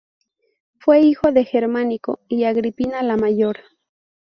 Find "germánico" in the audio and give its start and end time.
1.45-2.21